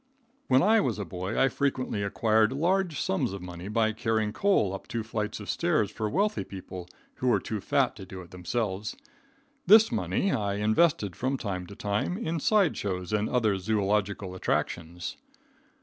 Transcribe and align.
When 0.47 0.63
I 0.63 0.81
was 0.81 0.97
a 0.97 1.05
boy 1.05 1.39
I 1.39 1.47
frequently 1.47 2.01
acquired 2.01 2.51
large 2.51 2.99
sums 2.99 3.33
of 3.33 3.41
money 3.43 3.67
by 3.67 3.91
carrying 3.91 4.33
coal 4.33 4.73
up 4.73 4.87
two 4.87 5.03
flights 5.03 5.39
of 5.39 5.47
stairs 5.47 5.91
for 5.91 6.09
wealthy 6.09 6.43
people 6.43 6.87
who 7.17 7.27
were 7.27 7.39
too 7.39 7.61
fat 7.61 7.95
to 7.97 8.05
do 8.07 8.19
it 8.23 8.31
themselves. 8.31 8.97
This 9.67 9.91
money 9.91 10.31
I 10.31 10.55
invested 10.55 11.15
from 11.15 11.37
time 11.37 11.67
to 11.67 11.75
time 11.75 12.17
in 12.17 12.39
side 12.39 12.75
shows 12.77 13.13
and 13.13 13.29
other 13.29 13.59
zoological 13.59 14.33
attractions. 14.33 15.17